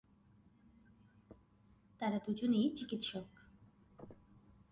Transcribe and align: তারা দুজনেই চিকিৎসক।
তারা 2.01 2.17
দুজনেই 2.25 2.67
চিকিৎসক। 2.77 3.27